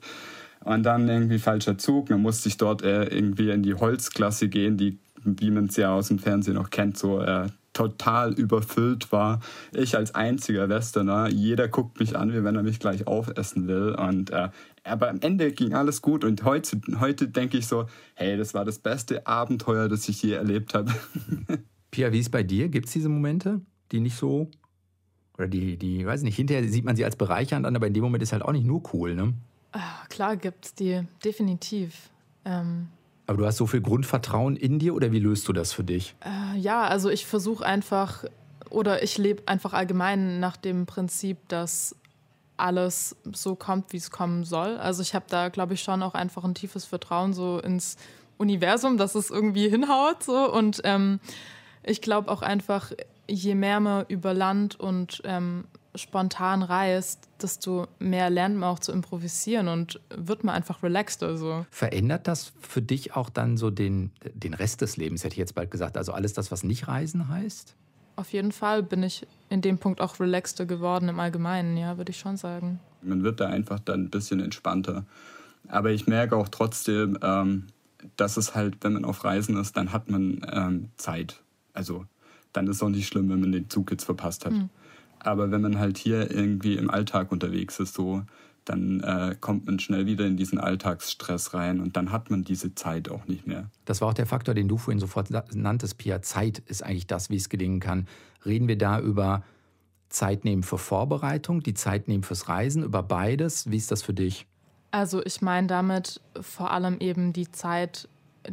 [0.64, 4.78] Und dann irgendwie falscher Zug, dann musste ich dort äh, irgendwie in die Holzklasse gehen,
[4.78, 9.42] die, wie man es ja aus dem Fernsehen noch kennt, so äh, total überfüllt war.
[9.74, 13.96] Ich als einziger Westerner, jeder guckt mich an, wie wenn er mich gleich aufessen will.
[13.96, 14.50] Und äh,
[14.84, 18.66] aber am Ende ging alles gut und heute, heute denke ich so, hey, das war
[18.66, 20.94] das beste Abenteuer, das ich je erlebt habe.
[21.92, 22.70] Pia, wie ist bei dir?
[22.70, 24.50] Gibt es diese Momente, die nicht so,
[25.38, 28.04] oder die, die, weiß nicht, hinterher sieht man sie als bereichernd an, aber in dem
[28.04, 29.34] Moment ist halt auch nicht nur cool, ne?
[29.72, 32.10] Ah, klar gibt es die, definitiv.
[32.46, 32.88] Ähm
[33.26, 36.16] aber du hast so viel Grundvertrauen in dir oder wie löst du das für dich?
[36.26, 38.26] Äh, ja, also ich versuche einfach
[38.70, 41.96] oder ich lebe einfach allgemein nach dem Prinzip, dass
[42.58, 44.78] alles so kommt, wie es kommen soll.
[44.78, 47.98] Also ich habe da, glaube ich, schon auch einfach ein tiefes Vertrauen so ins
[48.38, 50.24] Universum, dass es irgendwie hinhaut.
[50.24, 50.52] So.
[50.52, 51.20] Und ähm,
[51.84, 52.92] ich glaube auch einfach,
[53.28, 58.92] je mehr man über Land und ähm, spontan reist, desto mehr lernt man auch zu
[58.92, 61.38] improvisieren und wird man einfach relaxter.
[61.38, 61.66] So.
[61.70, 65.56] Verändert das für dich auch dann so den, den Rest des Lebens, hätte ich jetzt
[65.56, 65.98] bald gesagt?
[65.98, 67.76] Also alles das, was nicht Reisen heißt?
[68.16, 72.12] Auf jeden Fall bin ich in dem Punkt auch relaxter geworden im Allgemeinen, ja, würde
[72.12, 72.80] ich schon sagen.
[73.02, 75.06] Man wird da einfach dann ein bisschen entspannter.
[75.68, 77.68] Aber ich merke auch trotzdem, ähm,
[78.18, 81.42] dass es halt, wenn man auf Reisen ist, dann hat man ähm, Zeit.
[81.74, 82.06] Also
[82.52, 84.54] dann ist es auch nicht schlimm, wenn man den Zug jetzt verpasst hat.
[84.54, 84.70] Mhm.
[85.20, 88.24] Aber wenn man halt hier irgendwie im Alltag unterwegs ist, so,
[88.66, 92.76] dann äh, kommt man schnell wieder in diesen Alltagsstress rein und dann hat man diese
[92.76, 93.70] Zeit auch nicht mehr.
[93.86, 96.22] Das war auch der Faktor, den du vorhin sofort nanntest, Pia.
[96.22, 98.08] Zeit ist eigentlich das, wie es gelingen kann.
[98.46, 99.44] Reden wir da über
[100.10, 103.70] Zeit nehmen für Vorbereitung, die Zeit nehmen fürs Reisen, über beides?
[103.70, 104.46] Wie ist das für dich?
[104.92, 108.08] Also ich meine damit vor allem eben die Zeit,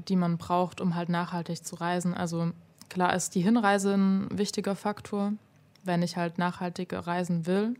[0.08, 2.14] die man braucht, um halt nachhaltig zu reisen.
[2.14, 2.52] Also
[2.88, 5.34] klar ist die Hinreise ein wichtiger Faktor,
[5.84, 7.74] wenn ich halt nachhaltig reisen will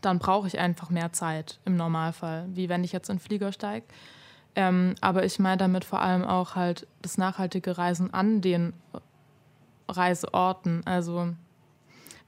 [0.00, 3.52] dann brauche ich einfach mehr Zeit im Normalfall, wie wenn ich jetzt in den Flieger
[3.52, 3.86] steige.
[4.54, 8.72] Ähm, aber ich meine damit vor allem auch halt das nachhaltige Reisen an den
[9.88, 10.82] Reiseorten.
[10.86, 11.34] Also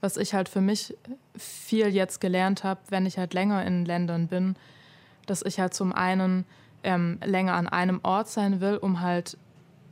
[0.01, 0.95] was ich halt für mich
[1.35, 4.55] viel jetzt gelernt habe, wenn ich halt länger in Ländern bin,
[5.25, 6.45] dass ich halt zum einen
[6.83, 9.37] ähm, länger an einem Ort sein will, um halt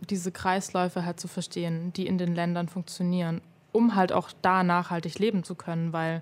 [0.02, 5.20] diese Kreisläufe halt zu verstehen, die in den Ländern funktionieren, um halt auch da nachhaltig
[5.20, 6.22] leben zu können, weil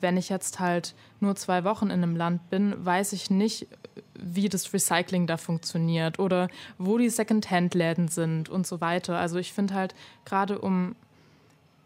[0.00, 3.66] wenn ich jetzt halt nur zwei Wochen in einem Land bin, weiß ich nicht,
[4.14, 9.18] wie das Recycling da funktioniert oder wo die Second-Hand-Läden sind und so weiter.
[9.18, 10.94] Also ich finde halt, gerade um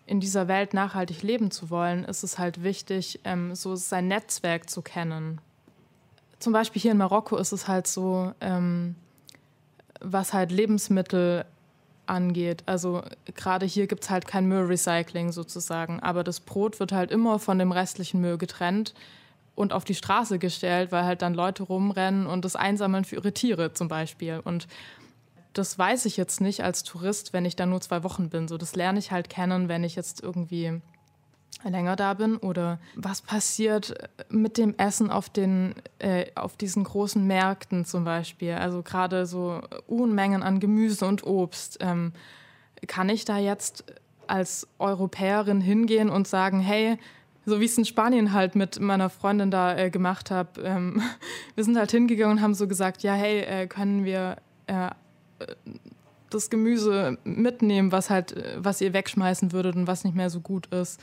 [0.06, 4.68] in dieser Welt nachhaltig leben zu wollen, ist es halt wichtig, ähm, so sein Netzwerk
[4.68, 5.40] zu kennen.
[6.38, 8.96] Zum Beispiel hier in Marokko ist es halt so, ähm,
[10.00, 11.46] was halt Lebensmittel
[12.06, 12.62] angeht.
[12.66, 13.02] Also
[13.34, 17.58] gerade hier gibt es halt kein Müllrecycling sozusagen, aber das Brot wird halt immer von
[17.58, 18.94] dem restlichen Müll getrennt
[19.54, 23.32] und auf die Straße gestellt, weil halt dann Leute rumrennen und das einsammeln für ihre
[23.32, 24.40] Tiere zum Beispiel.
[24.42, 24.66] Und
[25.52, 28.48] das weiß ich jetzt nicht als Tourist, wenn ich da nur zwei Wochen bin.
[28.48, 30.80] So, das lerne ich halt kennen, wenn ich jetzt irgendwie
[31.62, 33.94] länger da bin oder was passiert
[34.28, 38.54] mit dem Essen auf den äh, auf diesen großen Märkten zum Beispiel?
[38.54, 41.78] Also gerade so Unmengen an Gemüse und Obst.
[41.80, 42.12] Ähm,
[42.86, 43.84] kann ich da jetzt
[44.26, 46.98] als Europäerin hingehen und sagen hey
[47.46, 51.02] so wie ich es in Spanien halt mit meiner Freundin da äh, gemacht habe ähm,
[51.54, 54.36] wir sind halt hingegangen und haben so gesagt ja hey äh, können wir
[54.66, 54.90] äh,
[56.30, 60.66] das Gemüse mitnehmen was halt was ihr wegschmeißen würdet und was nicht mehr so gut
[60.66, 61.00] ist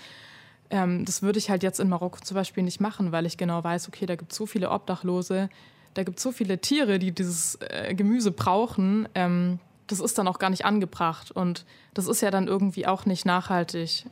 [0.72, 3.64] ähm, das würde ich halt jetzt in Marokko zum Beispiel nicht machen, weil ich genau
[3.64, 5.50] weiß, okay, da gibt es so viele Obdachlose,
[5.94, 9.08] da gibt es so viele Tiere, die dieses äh, Gemüse brauchen.
[9.14, 11.32] Ähm, das ist dann auch gar nicht angebracht.
[11.32, 14.06] Und das ist ja dann irgendwie auch nicht nachhaltig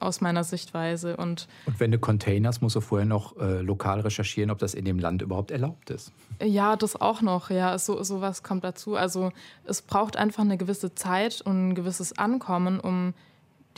[0.00, 1.16] aus meiner Sichtweise.
[1.16, 4.84] Und, und wenn du Containers, musst du vorher noch äh, lokal recherchieren, ob das in
[4.84, 6.12] dem Land überhaupt erlaubt ist.
[6.42, 7.48] Ja, das auch noch.
[7.48, 8.96] Ja, so sowas kommt dazu.
[8.96, 9.32] Also
[9.64, 13.14] es braucht einfach eine gewisse Zeit und ein gewisses Ankommen, um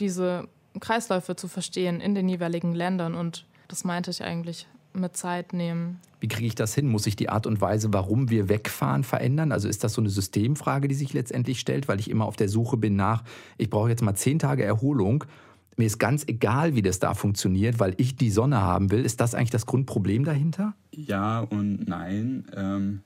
[0.01, 3.15] diese Kreisläufe zu verstehen in den jeweiligen Ländern.
[3.15, 5.99] Und das meinte ich eigentlich mit Zeit nehmen.
[6.19, 6.87] Wie kriege ich das hin?
[6.87, 9.51] Muss ich die Art und Weise, warum wir wegfahren, verändern?
[9.51, 12.49] Also ist das so eine Systemfrage, die sich letztendlich stellt, weil ich immer auf der
[12.49, 13.23] Suche bin nach,
[13.57, 15.25] ich brauche jetzt mal zehn Tage Erholung.
[15.75, 19.05] Mir ist ganz egal, wie das da funktioniert, weil ich die Sonne haben will.
[19.05, 20.73] Ist das eigentlich das Grundproblem dahinter?
[20.91, 22.45] Ja und nein.
[22.55, 23.01] Ähm,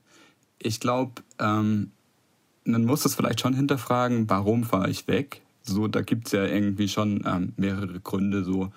[0.58, 1.90] ich glaube, ähm,
[2.64, 5.42] man muss es vielleicht schon hinterfragen, warum fahre ich weg?
[5.64, 8.44] So, da gibt es ja irgendwie schon ähm, mehrere Gründe.
[8.44, 8.72] So,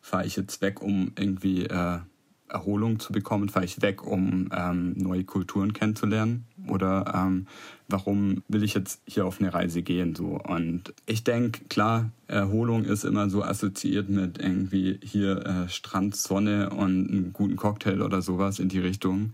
[0.00, 1.98] fahre ich jetzt weg, um irgendwie äh,
[2.48, 3.48] Erholung zu bekommen?
[3.48, 6.44] Fahre ich weg, um ähm, neue Kulturen kennenzulernen?
[6.66, 7.46] Oder ähm,
[7.88, 10.14] warum will ich jetzt hier auf eine Reise gehen?
[10.14, 10.38] So?
[10.40, 16.70] Und ich denke, klar, Erholung ist immer so assoziiert mit irgendwie hier äh, Strand, Sonne
[16.70, 19.32] und einen guten Cocktail oder sowas in die Richtung.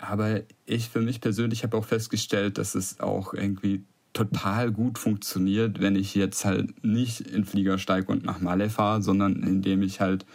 [0.00, 5.80] Aber ich für mich persönlich habe auch festgestellt, dass es auch irgendwie total gut funktioniert,
[5.80, 10.00] wenn ich jetzt halt nicht in Flieger steige und nach Malle fahre, sondern indem ich
[10.00, 10.26] halt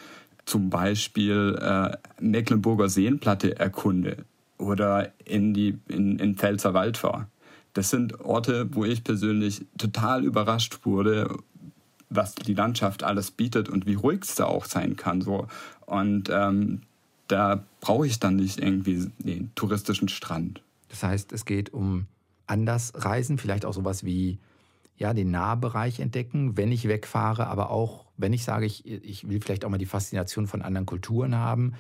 [0.46, 4.18] zum Beispiel äh, Mecklenburger Seenplatte erkunde
[4.58, 7.28] oder in die in, in Pfälzer fahre.
[7.74, 11.36] Das sind Orte, wo ich persönlich total überrascht wurde,
[12.10, 15.22] was die Landschaft alles bietet und wie ruhig es da auch sein kann.
[15.22, 15.48] So.
[15.86, 16.82] Und ähm,
[17.28, 20.62] da brauche ich dann nicht irgendwie den touristischen Strand.
[20.90, 22.06] Das heißt, es geht um
[22.48, 24.40] anders reisen, vielleicht auch sowas wie
[24.98, 29.42] ja, den Nahbereich entdecken, wenn ich wegfahre, aber auch, wenn ich sage, ich, ich will
[29.42, 31.74] vielleicht auch mal die Faszination von anderen Kulturen haben,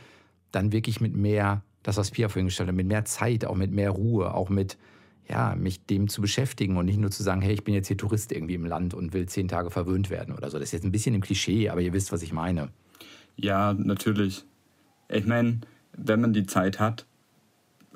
[0.51, 3.71] dann wirklich mit mehr, das, was Pia vorhin gestellt hat, mit mehr Zeit, auch mit
[3.71, 4.77] mehr Ruhe, auch mit,
[5.27, 7.97] ja, mich dem zu beschäftigen und nicht nur zu sagen, hey, ich bin jetzt hier
[7.97, 10.57] Tourist irgendwie im Land und will zehn Tage verwöhnt werden oder so.
[10.57, 12.69] Das ist jetzt ein bisschen im Klischee, aber ihr wisst, was ich meine.
[13.35, 14.43] Ja, natürlich.
[15.09, 15.61] Ich meine,
[15.95, 17.05] wenn man die Zeit hat,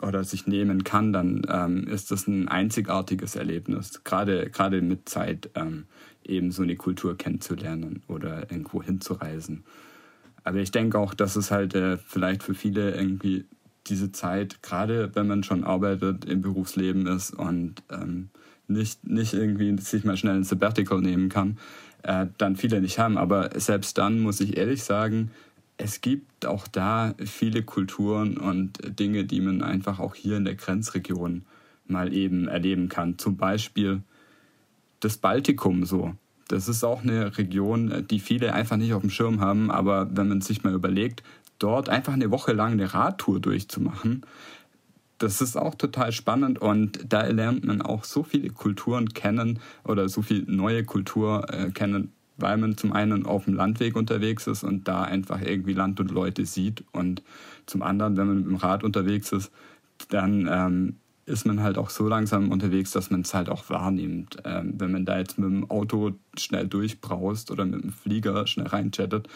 [0.02, 4.04] oder sich nehmen kann, dann ähm, ist das ein einzigartiges Erlebnis.
[4.04, 5.86] Gerade, gerade mit Zeit ähm,
[6.24, 9.64] eben so eine Kultur kennenzulernen oder irgendwo hinzureisen.
[10.44, 13.46] Aber ich denke auch, dass es halt äh, vielleicht für viele irgendwie
[13.88, 18.30] diese Zeit, gerade wenn man schon arbeitet, im Berufsleben ist und ähm,
[18.68, 21.58] nicht, nicht irgendwie sich mal schnell ein Sabbatical nehmen kann,
[22.04, 23.18] äh, dann viele nicht haben.
[23.18, 25.32] Aber selbst dann muss ich ehrlich sagen,
[25.78, 30.56] es gibt auch da viele Kulturen und Dinge, die man einfach auch hier in der
[30.56, 31.46] Grenzregion
[31.86, 33.18] mal eben erleben kann.
[33.18, 34.02] Zum Beispiel
[35.00, 36.16] das Baltikum so.
[36.48, 40.30] Das ist auch eine Region, die viele einfach nicht auf dem Schirm haben, aber wenn
[40.30, 41.22] man sich mal überlegt,
[41.60, 44.26] dort einfach eine Woche lang eine Radtour durchzumachen,
[45.18, 50.10] das ist auch total spannend und da lernt man auch so viele Kulturen kennen oder
[50.10, 54.64] so viel neue Kultur äh, kennen, weil man zum einen auf dem Landweg unterwegs ist
[54.64, 57.22] und da einfach irgendwie Land und Leute sieht und
[57.66, 59.52] zum anderen, wenn man mit dem Rad unterwegs ist,
[60.10, 60.96] dann ähm,
[61.26, 64.38] ist man halt auch so langsam unterwegs, dass man es halt auch wahrnimmt.
[64.46, 68.68] Ähm, wenn man da jetzt mit dem Auto schnell durchbraust oder mit dem Flieger schnell
[68.68, 69.28] reinchattet,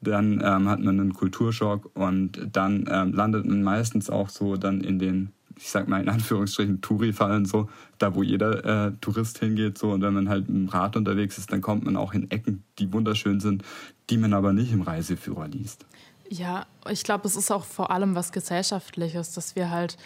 [0.00, 4.82] dann ähm, hat man einen Kulturschock und dann ähm, landet man meistens auch so dann
[4.82, 9.78] in den ich sag mal in Anführungsstrichen, Touri-Fallen, so, da wo jeder äh, Tourist hingeht,
[9.78, 12.62] so, und wenn man halt im Rad unterwegs ist, dann kommt man auch in Ecken,
[12.78, 13.62] die wunderschön sind,
[14.10, 15.86] die man aber nicht im Reiseführer liest.
[16.28, 19.96] Ja, ich glaube, es ist auch vor allem was Gesellschaftliches, dass wir halt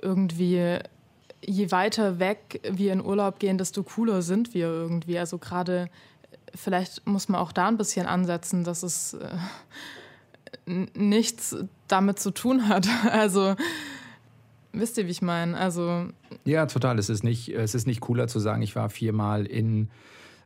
[0.00, 0.78] irgendwie,
[1.44, 5.18] je weiter weg wir in Urlaub gehen, desto cooler sind wir irgendwie.
[5.18, 5.88] Also gerade,
[6.54, 11.56] vielleicht muss man auch da ein bisschen ansetzen, dass es äh, nichts
[11.88, 12.86] damit zu tun hat.
[13.10, 13.56] Also,
[14.72, 15.56] wisst ihr, wie ich meine?
[15.56, 16.06] Also.
[16.44, 16.98] Ja, total.
[16.98, 19.90] Es ist nicht, es ist nicht cooler zu sagen, ich war viermal in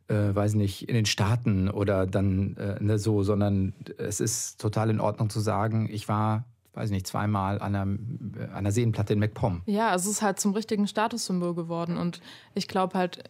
[0.09, 4.91] äh, weiß nicht, in den Staaten oder dann äh, ne, so, sondern es ist total
[4.91, 7.93] in Ordnung zu sagen, ich war weiß nicht, zweimal an einer,
[8.39, 9.63] äh, an einer Seenplatte in MacPom.
[9.67, 11.97] Ja, es ist halt zum richtigen Statussymbol geworden.
[11.97, 12.21] Und
[12.55, 13.25] ich glaube halt,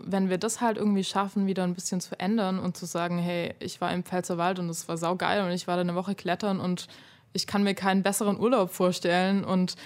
[0.00, 3.54] wenn wir das halt irgendwie schaffen, wieder ein bisschen zu ändern und zu sagen, hey,
[3.60, 6.60] ich war im Pfälzerwald und es war saugeil und ich war da eine Woche klettern
[6.60, 6.86] und
[7.32, 9.76] ich kann mir keinen besseren Urlaub vorstellen und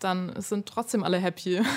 [0.00, 1.60] dann sind trotzdem alle happy.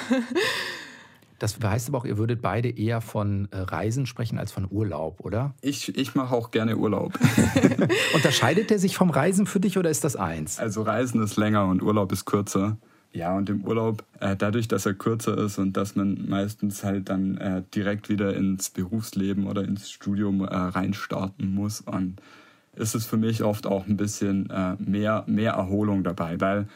[1.41, 5.21] Das heißt aber auch, ihr würdet beide eher von äh, Reisen sprechen als von Urlaub,
[5.21, 5.55] oder?
[5.61, 7.17] Ich, ich mache auch gerne Urlaub.
[8.13, 10.59] Unterscheidet der sich vom Reisen für dich oder ist das eins?
[10.59, 12.77] Also Reisen ist länger und Urlaub ist kürzer.
[13.11, 17.09] Ja, und im Urlaub, äh, dadurch, dass er kürzer ist und dass man meistens halt
[17.09, 22.21] dann äh, direkt wieder ins Berufsleben oder ins Studium äh, reinstarten muss, und
[22.75, 24.47] ist es für mich oft auch ein bisschen
[24.79, 26.67] mehr, mehr Erholung dabei, weil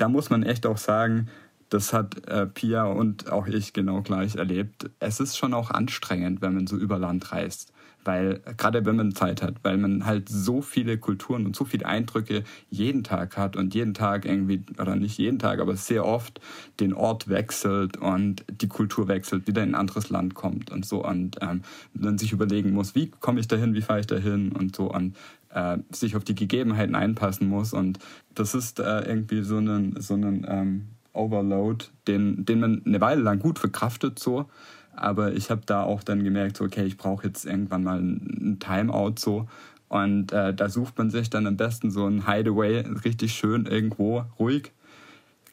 [0.00, 1.28] da muss man echt auch sagen,
[1.68, 4.90] das hat äh, Pia und auch ich genau gleich erlebt.
[4.98, 7.72] Es ist schon auch anstrengend, wenn man so über Land reist.
[8.02, 11.84] Weil, gerade wenn man Zeit hat, weil man halt so viele Kulturen und so viele
[11.84, 16.40] Eindrücke jeden Tag hat und jeden Tag irgendwie, oder nicht jeden Tag, aber sehr oft
[16.80, 21.04] den Ort wechselt und die Kultur wechselt, wieder in ein anderes Land kommt und so.
[21.04, 21.60] Und ähm,
[21.92, 24.90] dann sich überlegen muss, wie komme ich dahin, wie fahre ich dahin und so.
[24.90, 25.14] Und
[25.52, 27.72] äh, sich auf die Gegebenheiten einpassen muss.
[27.72, 27.98] Und
[28.34, 33.38] das ist äh, irgendwie so ein, so ähm, Overload, den, den man eine Weile lang
[33.38, 34.46] gut verkraftet so.
[34.94, 38.58] Aber ich habe da auch dann gemerkt, so, okay, ich brauche jetzt irgendwann mal ein
[38.60, 39.48] Timeout so.
[39.88, 44.24] Und äh, da sucht man sich dann am besten so ein Hideaway, richtig schön irgendwo,
[44.38, 44.72] ruhig.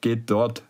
[0.02, 0.64] Geht dort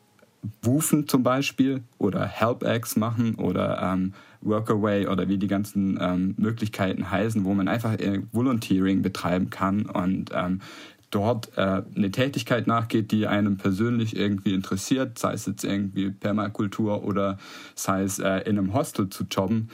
[0.61, 4.13] Woofen zum Beispiel oder Help-Eggs machen oder ähm,
[4.47, 9.85] Workaway oder wie die ganzen ähm, Möglichkeiten heißen, wo man einfach äh, Volunteering betreiben kann
[9.85, 10.61] und ähm,
[11.11, 17.03] dort äh, eine Tätigkeit nachgeht, die einem persönlich irgendwie interessiert, sei es jetzt irgendwie Permakultur
[17.03, 17.37] oder
[17.75, 19.69] sei es äh, in einem Hostel zu jobben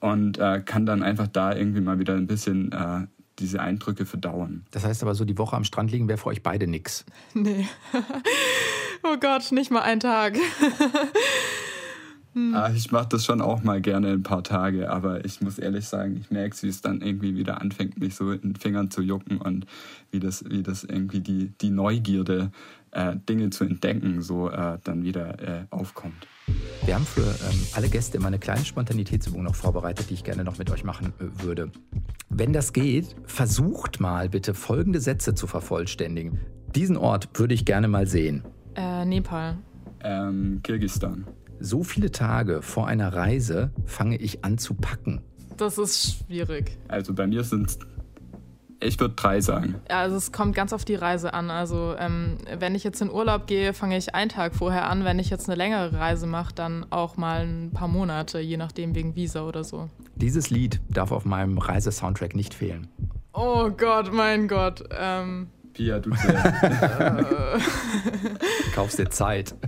[0.00, 3.06] und äh, kann dann einfach da irgendwie mal wieder ein bisschen äh,
[3.38, 4.64] diese Eindrücke verdauen.
[4.70, 7.04] Das heißt aber so, die Woche am Strand liegen wäre für euch beide nix.
[7.34, 7.68] Nee.
[9.02, 10.36] oh Gott, nicht mal ein Tag.
[12.34, 12.54] Hm.
[12.54, 15.86] Ah, ich mache das schon auch mal gerne ein paar Tage, aber ich muss ehrlich
[15.86, 18.90] sagen, ich merke es, wie es dann irgendwie wieder anfängt, mich so in den Fingern
[18.90, 19.66] zu jucken und
[20.10, 22.50] wie das, wie das irgendwie die, die Neugierde,
[22.90, 26.26] äh, Dinge zu entdecken, so äh, dann wieder äh, aufkommt.
[26.84, 30.44] Wir haben für ähm, alle Gäste immer eine kleine Spontanitätsübung noch vorbereitet, die ich gerne
[30.44, 31.70] noch mit euch machen äh, würde.
[32.30, 36.40] Wenn das geht, versucht mal bitte folgende Sätze zu vervollständigen.
[36.74, 38.42] Diesen Ort würde ich gerne mal sehen.
[38.74, 39.58] Äh, Nepal.
[40.02, 41.26] Ähm, Kirgistan.
[41.60, 45.22] So viele Tage vor einer Reise fange ich an zu packen.
[45.56, 46.78] Das ist schwierig.
[46.88, 47.78] Also bei mir sind es,
[48.80, 49.74] ich würde drei sagen.
[49.90, 51.50] Ja, also es kommt ganz auf die Reise an.
[51.50, 55.04] Also ähm, wenn ich jetzt in Urlaub gehe, fange ich einen Tag vorher an.
[55.04, 58.94] Wenn ich jetzt eine längere Reise mache, dann auch mal ein paar Monate, je nachdem
[58.94, 59.90] wegen Visa oder so.
[60.14, 62.86] Dieses Lied darf auf meinem Reisesoundtrack nicht fehlen.
[63.32, 64.84] Oh Gott, mein Gott.
[64.96, 66.54] Ähm, Pia, du zuerst.
[68.74, 69.54] Kaufst dir Zeit.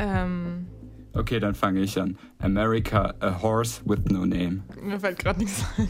[0.00, 0.66] Ähm,
[1.12, 2.16] okay, dann fange ich an.
[2.38, 4.62] America, a horse with no name.
[4.82, 5.88] Mir fällt gerade nichts ein.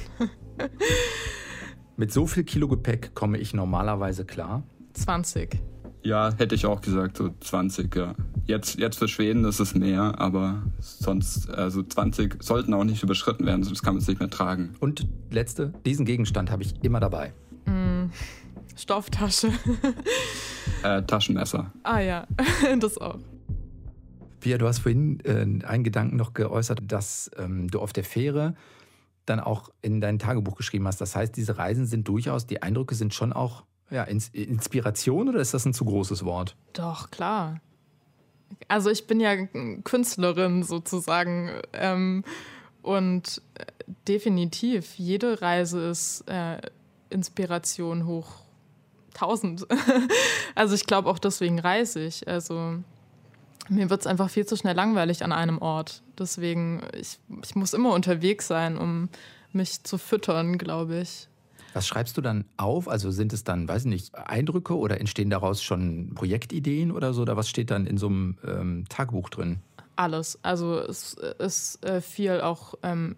[1.97, 4.65] Mit so viel Kilo Gepäck komme ich normalerweise klar.
[4.95, 5.61] 20.
[6.03, 8.15] Ja, hätte ich auch gesagt, so 20, ja.
[8.47, 13.47] Jetzt, jetzt für Schweden ist es mehr, aber sonst, also 20 sollten auch nicht überschritten
[13.47, 14.75] werden, sonst kann man es nicht mehr tragen.
[14.81, 17.33] Und letzte, diesen Gegenstand habe ich immer dabei.
[17.67, 18.07] Mm,
[18.77, 19.51] Stofftasche.
[20.83, 21.71] äh, Taschenmesser.
[21.83, 22.27] Ah ja,
[22.81, 23.19] das auch.
[24.41, 28.55] Pia, du hast vorhin äh, einen Gedanken noch geäußert, dass ähm, du auf der Fähre
[29.27, 31.01] dann auch in dein Tagebuch geschrieben hast.
[31.01, 35.55] Das heißt, diese Reisen sind durchaus, die Eindrücke sind schon auch ja, Inspiration oder ist
[35.55, 36.57] das ein zu großes Wort?
[36.73, 37.61] Doch, klar.
[38.69, 39.47] Also ich bin ja
[39.85, 42.25] Künstlerin sozusagen ähm,
[42.83, 43.65] und äh,
[44.09, 46.61] definitiv, jede Reise ist äh,
[47.11, 48.43] Inspiration hoch
[49.15, 49.67] tausend.
[50.55, 52.27] also ich glaube auch deswegen reise ich.
[52.29, 52.77] Also
[53.71, 56.03] mir wird es einfach viel zu schnell langweilig an einem Ort.
[56.19, 59.09] Deswegen, ich, ich muss immer unterwegs sein, um
[59.53, 61.29] mich zu füttern, glaube ich.
[61.73, 62.89] Was schreibst du dann auf?
[62.89, 67.23] Also sind es dann, weiß ich nicht, Eindrücke oder entstehen daraus schon Projektideen oder so?
[67.23, 69.61] Oder was steht dann in so einem ähm, Tagebuch drin?
[69.95, 70.39] Alles.
[70.43, 73.17] Also es ist äh, viel auch ähm,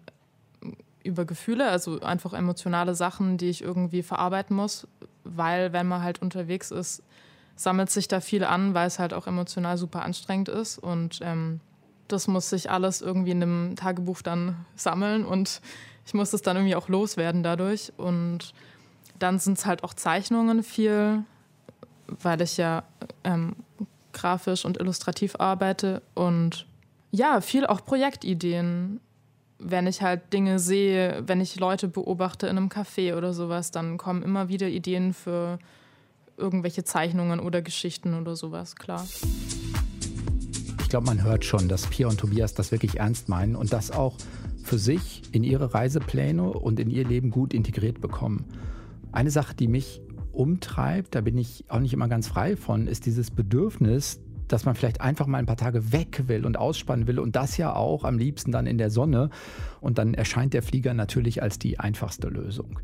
[1.03, 4.87] über Gefühle, also einfach emotionale Sachen, die ich irgendwie verarbeiten muss,
[5.23, 7.01] weil wenn man halt unterwegs ist,
[7.55, 11.59] sammelt sich da viel an, weil es halt auch emotional super anstrengend ist und ähm,
[12.07, 15.61] das muss sich alles irgendwie in einem Tagebuch dann sammeln und
[16.05, 17.93] ich muss es dann irgendwie auch loswerden dadurch.
[17.97, 18.53] Und
[19.19, 21.23] dann sind es halt auch Zeichnungen viel,
[22.07, 22.83] weil ich ja
[23.23, 23.55] ähm,
[24.11, 26.01] grafisch und illustrativ arbeite.
[26.13, 26.65] Und
[27.11, 28.99] ja, viel auch Projektideen.
[29.59, 33.97] Wenn ich halt Dinge sehe, wenn ich Leute beobachte in einem Café oder sowas, dann
[33.97, 35.57] kommen immer wieder Ideen für
[36.37, 39.05] irgendwelche Zeichnungen oder Geschichten oder sowas, klar.
[40.81, 43.91] Ich glaube, man hört schon, dass Pia und Tobias das wirklich ernst meinen und das
[43.91, 44.17] auch
[44.63, 48.45] für sich in ihre Reisepläne und in ihr Leben gut integriert bekommen.
[49.11, 53.05] Eine Sache, die mich umtreibt, da bin ich auch nicht immer ganz frei von, ist
[53.05, 57.19] dieses Bedürfnis, dass man vielleicht einfach mal ein paar Tage weg will und ausspannen will
[57.19, 59.29] und das ja auch am liebsten dann in der Sonne.
[59.81, 62.79] Und dann erscheint der Flieger natürlich als die einfachste Lösung.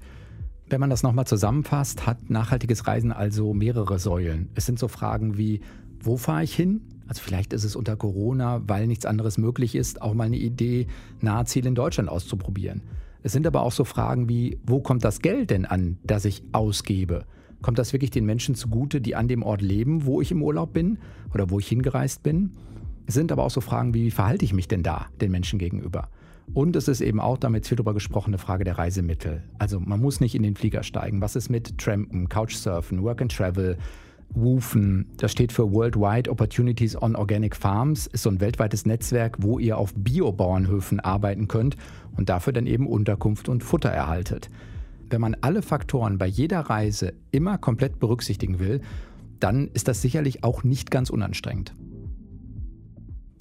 [0.69, 4.49] Wenn man das nochmal zusammenfasst, hat nachhaltiges Reisen also mehrere Säulen.
[4.53, 5.61] Es sind so Fragen wie,
[5.99, 6.81] wo fahre ich hin?
[7.07, 10.85] Also vielleicht ist es unter Corona, weil nichts anderes möglich ist, auch mal eine Idee,
[11.21, 12.83] Nahziel in Deutschland auszuprobieren.
[13.23, 16.43] Es sind aber auch so Fragen wie, wo kommt das Geld denn an, das ich
[16.51, 17.25] ausgebe?
[17.63, 20.71] Kommt das wirklich den Menschen zugute, die an dem Ort leben, wo ich im Urlaub
[20.71, 20.99] bin
[21.33, 22.51] oder wo ich hingereist bin?
[23.07, 25.57] Es sind aber auch so Fragen wie, wie verhalte ich mich denn da den Menschen
[25.57, 26.09] gegenüber?
[26.53, 29.43] Und es ist eben auch damit viel darüber gesprochen, eine Frage der Reisemittel.
[29.59, 31.21] Also man muss nicht in den Flieger steigen.
[31.21, 33.77] Was ist mit Trampen, Couchsurfen, Work and Travel?
[34.31, 39.57] WOOFen, das steht für Worldwide Opportunities on Organic Farms, ist so ein weltweites Netzwerk, wo
[39.57, 41.77] ihr auf Biobauernhöfen arbeiten könnt
[42.15, 44.49] und dafür dann eben Unterkunft und Futter erhaltet.
[45.09, 48.81] Wenn man alle Faktoren bei jeder Reise immer komplett berücksichtigen will,
[49.39, 51.73] dann ist das sicherlich auch nicht ganz unanstrengend.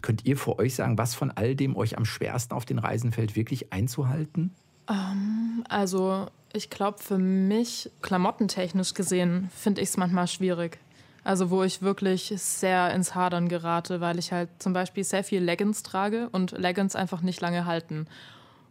[0.02, 3.12] Könnt ihr für euch sagen, was von all dem euch am schwersten auf den Reisen
[3.12, 4.54] fällt, wirklich einzuhalten?
[4.88, 10.78] Um, ähm, also ich glaube, für mich, klamottentechnisch gesehen, finde ich es manchmal schwierig.
[11.24, 15.42] Also wo ich wirklich sehr ins Hadern gerate, weil ich halt zum Beispiel sehr viel
[15.42, 18.06] Leggings trage und Leggings einfach nicht lange halten.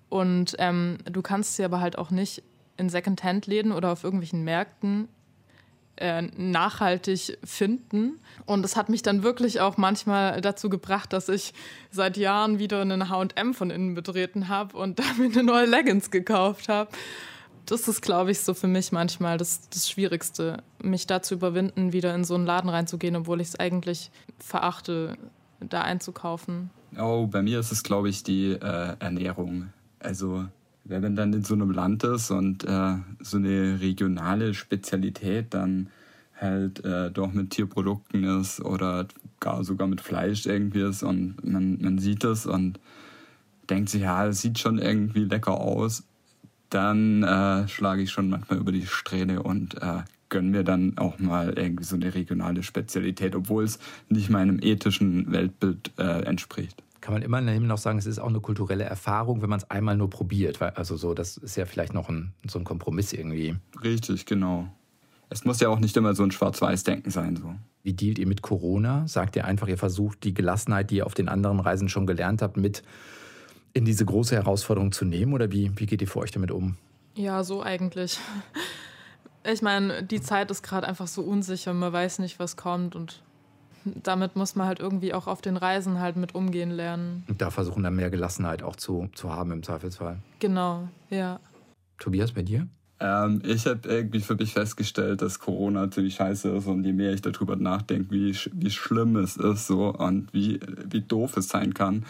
[0.09, 2.41] Und ähm, du kannst sie aber halt auch nicht
[2.77, 5.07] in Secondhand-Läden oder auf irgendwelchen Märkten
[5.97, 8.19] äh, nachhaltig finden.
[8.45, 11.53] Und es hat mich dann wirklich auch manchmal dazu gebracht, dass ich
[11.91, 16.69] seit Jahren wieder einen HM von innen betreten habe und damit eine neue Leggings gekauft
[16.69, 16.89] habe
[17.67, 21.93] das ist, glaube ich, so für mich manchmal das, das Schwierigste, mich da zu überwinden,
[21.93, 25.17] wieder in so einen Laden reinzugehen, obwohl ich es eigentlich verachte,
[25.59, 26.69] da einzukaufen.
[26.97, 29.73] Oh, bei mir ist es, glaube ich, die äh, Ernährung.
[29.99, 30.45] Also,
[30.87, 35.89] wenn man dann in so einem Land ist und äh, so eine regionale Spezialität dann
[36.39, 39.07] halt äh, doch mit Tierprodukten ist oder
[39.39, 42.79] gar sogar mit Fleisch irgendwie ist und man, man sieht es und
[43.69, 46.03] denkt sich, ja, es sieht schon irgendwie lecker aus
[46.69, 51.19] dann äh, schlage ich schon manchmal über die Strähne und äh, gönne mir dann auch
[51.19, 56.83] mal irgendwie so eine regionale Spezialität, obwohl es nicht meinem ethischen Weltbild äh, entspricht.
[57.07, 59.95] Kann man immerhin noch sagen, es ist auch eine kulturelle Erfahrung, wenn man es einmal
[59.95, 60.61] nur probiert.
[60.61, 63.55] Also so, das ist ja vielleicht noch ein, so ein Kompromiss irgendwie.
[63.81, 64.67] Richtig, genau.
[65.29, 67.37] Es muss ja auch nicht immer so ein Schwarz-Weiß-Denken sein.
[67.37, 67.55] So.
[67.81, 69.07] Wie dealt ihr mit Corona?
[69.07, 72.41] Sagt ihr einfach, ihr versucht die Gelassenheit, die ihr auf den anderen Reisen schon gelernt
[72.41, 72.83] habt, mit
[73.71, 76.75] in diese große Herausforderung zu nehmen oder wie, wie geht ihr für euch damit um?
[77.15, 78.19] Ja, so eigentlich.
[79.49, 83.21] Ich meine, die Zeit ist gerade einfach so unsicher, man weiß nicht, was kommt und
[84.03, 87.23] damit muss man halt irgendwie auch auf den Reisen halt mit umgehen lernen.
[87.27, 90.19] Und da versuchen dann mehr Gelassenheit auch zu, zu haben im Zweifelsfall.
[90.39, 91.39] Genau, ja.
[91.97, 92.67] Tobias, bei dir?
[92.99, 97.13] Ähm, ich habe irgendwie für mich festgestellt, dass Corona ziemlich scheiße ist und je mehr
[97.13, 101.73] ich darüber nachdenke, wie, wie schlimm es ist so und wie, wie doof es sein
[101.73, 102.05] kann,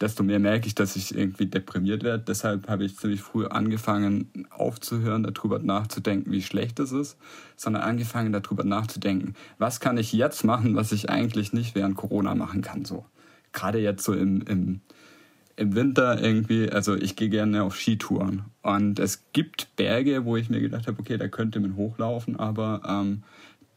[0.00, 2.24] desto mehr merke ich, dass ich irgendwie deprimiert werde.
[2.26, 7.18] Deshalb habe ich ziemlich früh angefangen, aufzuhören, darüber nachzudenken, wie schlecht es ist,
[7.56, 12.34] sondern angefangen, darüber nachzudenken, was kann ich jetzt machen, was ich eigentlich nicht während Corona
[12.34, 12.84] machen kann.
[12.84, 13.04] So
[13.52, 14.80] gerade jetzt so im, im,
[15.56, 20.50] im Winter irgendwie, also ich gehe gerne auf Skitouren und es gibt Berge, wo ich
[20.50, 23.22] mir gedacht habe, okay, da könnte man hochlaufen, aber ähm,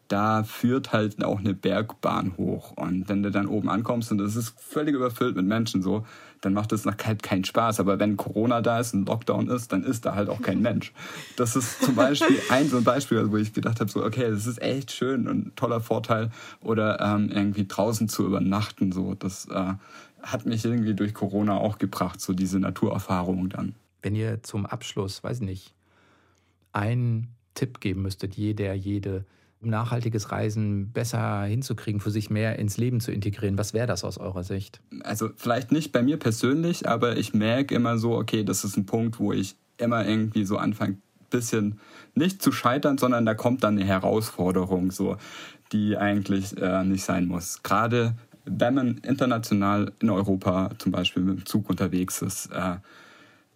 [0.07, 2.71] da führt halt auch eine Bergbahn hoch.
[2.75, 6.05] Und wenn du dann oben ankommst und es ist völlig überfüllt mit Menschen so,
[6.41, 7.79] dann macht es halt keinen Spaß.
[7.79, 10.93] Aber wenn Corona da ist, ein Lockdown ist, dann ist da halt auch kein Mensch.
[11.37, 14.45] Das ist zum Beispiel ein so ein Beispiel, wo ich gedacht habe, so, okay, das
[14.45, 16.31] ist echt schön und toller Vorteil.
[16.61, 19.73] Oder ähm, irgendwie draußen zu übernachten, so, das äh,
[20.21, 23.75] hat mich irgendwie durch Corona auch gebracht, so diese Naturerfahrung dann.
[24.01, 25.73] Wenn ihr zum Abschluss, weiß nicht,
[26.73, 29.25] einen Tipp geben müsstet, jeder, jede,
[29.69, 34.17] nachhaltiges Reisen besser hinzukriegen, für sich mehr ins Leben zu integrieren, was wäre das aus
[34.17, 34.81] eurer Sicht?
[35.03, 38.85] Also vielleicht nicht bei mir persönlich, aber ich merke immer so, okay, das ist ein
[38.85, 40.97] Punkt, wo ich immer irgendwie so anfange,
[41.29, 41.79] bisschen
[42.15, 45.17] nicht zu scheitern, sondern da kommt dann eine Herausforderung, so,
[45.71, 47.63] die eigentlich äh, nicht sein muss.
[47.63, 52.75] Gerade wenn man international in Europa zum Beispiel mit dem Zug unterwegs ist, äh,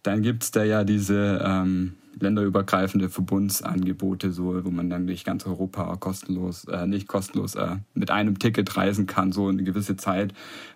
[0.03, 5.45] dann gibt es da ja diese ähm, länderübergreifende Verbundsangebote, so, wo man dann durch ganz
[5.45, 10.34] Europa kostenlos, äh, nicht kostenlos, äh, mit einem Ticket reisen kann, so eine gewisse Zeit.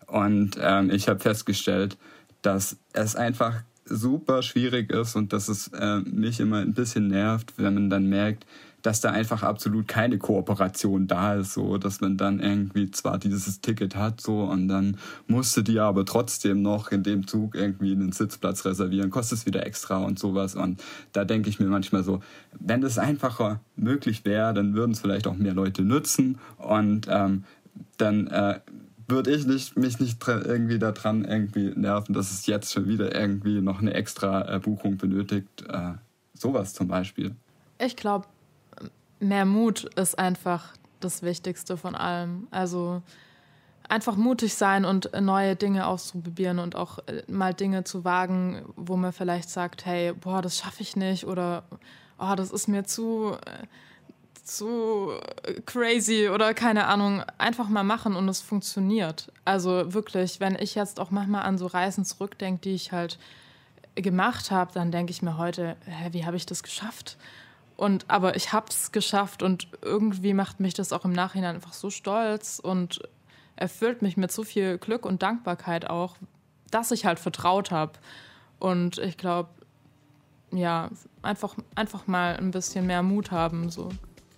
[0.08, 1.98] Und ähm, ich habe festgestellt,
[2.42, 7.54] dass es einfach super schwierig ist und dass es äh, mich immer ein bisschen nervt,
[7.58, 8.46] wenn man dann merkt,
[8.82, 13.62] dass da einfach absolut keine Kooperation da ist, so dass man dann irgendwie zwar dieses
[13.62, 18.12] Ticket hat, so und dann musste die aber trotzdem noch in dem Zug irgendwie einen
[18.12, 20.56] Sitzplatz reservieren, kostet es wieder extra und sowas.
[20.56, 20.82] Und
[21.14, 22.22] da denke ich mir manchmal so,
[22.60, 27.44] wenn das einfacher möglich wäre, dann würden es vielleicht auch mehr Leute nutzen und ähm,
[27.98, 28.60] dann äh,
[29.08, 33.62] würde ich nicht, mich nicht irgendwie daran irgendwie nerven, dass es jetzt schon wieder irgendwie
[33.62, 35.66] noch eine extra äh, Buchung benötigt.
[35.68, 35.94] Äh,
[36.34, 37.36] sowas zum Beispiel.
[37.80, 38.26] Ich glaube,
[39.22, 42.48] mehr Mut ist einfach das Wichtigste von allem.
[42.52, 43.02] Also
[43.88, 48.96] einfach mutig sein und neue Dinge auszuprobieren und auch äh, mal Dinge zu wagen, wo
[48.96, 51.64] man vielleicht sagt, hey, boah, das schaffe ich nicht oder
[52.18, 53.68] oh, das ist mir zu äh,
[54.44, 55.12] zu
[55.66, 59.32] crazy oder keine Ahnung, einfach mal machen und es funktioniert.
[59.46, 63.20] Also wirklich, wenn ich jetzt auch manchmal an so Reisen zurückdenke, die ich halt
[63.96, 67.18] gemacht habe, dann denke ich mir heute, hä, wie habe ich das geschafft?
[67.78, 71.74] Und aber ich habe es geschafft und irgendwie macht mich das auch im Nachhinein einfach
[71.74, 73.02] so stolz und
[73.56, 76.16] erfüllt mich mit so viel Glück und Dankbarkeit auch,
[76.70, 77.94] dass ich halt vertraut habe.
[78.60, 79.50] Und ich glaube,
[80.52, 80.90] ja,
[81.22, 83.70] einfach, einfach mal ein bisschen mehr Mut haben.
[83.70, 83.90] So.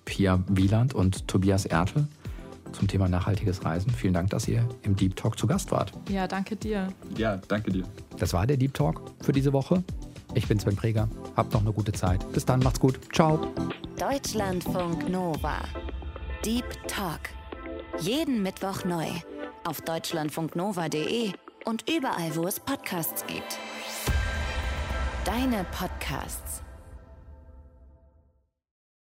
[0.06, 2.08] Pia Wieland und Tobias Ertel
[2.72, 3.92] zum Thema nachhaltiges Reisen.
[3.92, 5.94] Vielen Dank, dass ihr im Deep Talk zu Gast wart.
[6.10, 6.88] Ja, danke dir.
[7.18, 7.84] Ja, danke dir.
[8.18, 9.84] Das war der Deep Talk für diese Woche.
[10.36, 11.08] Ich bin Sven Preger.
[11.36, 12.30] Habt noch eine gute Zeit.
[12.32, 13.00] Bis dann, macht's gut.
[13.14, 13.40] Ciao.
[13.98, 15.60] Deutschlandfunk Nova.
[16.44, 17.20] Deep Talk.
[18.00, 19.08] Jeden Mittwoch neu.
[19.64, 21.32] Auf deutschlandfunknova.de
[21.66, 23.60] und überall, wo es Podcasts gibt.
[25.26, 26.63] Deine Podcasts.